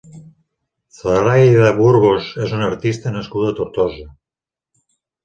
Zoraida 0.99 1.67
Burgos 1.79 2.29
és 2.45 2.55
una 2.61 2.65
artista 2.71 3.13
nascuda 3.19 3.53
a 3.53 3.57
Tortosa. 3.61 4.07